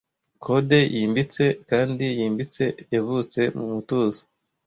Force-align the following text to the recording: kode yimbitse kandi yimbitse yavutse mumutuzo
kode 0.43 0.79
yimbitse 0.95 1.43
kandi 1.69 2.05
yimbitse 2.17 2.63
yavutse 2.93 3.39
mumutuzo 3.55 4.21